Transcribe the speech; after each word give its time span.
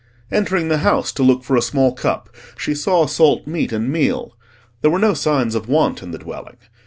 Entering 0.31 0.67
the 0.67 0.79
house 0.79 1.11
to 1.11 1.21
look 1.21 1.43
for 1.43 1.55
a 1.55 1.61
small 1.61 1.93
cup, 1.93 2.27
she 2.57 2.73
saw 2.73 3.05
salt 3.05 3.45
meat 3.45 3.71
and 3.71 3.91
meal: 3.91 4.35
there 4.81 4.89
were 4.89 4.97
no 4.97 5.13
signs 5.13 5.53
of 5.53 5.69
want 5.69 6.01
in 6.01 6.09
the 6.09 6.17
dwelling. 6.17 6.57